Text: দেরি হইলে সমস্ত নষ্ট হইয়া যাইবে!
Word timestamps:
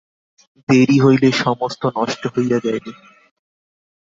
দেরি 0.69 0.97
হইলে 0.99 1.29
সমস্ত 1.43 1.81
নষ্ট 1.97 2.21
হইয়া 2.27 2.57
যাইবে! 2.59 2.91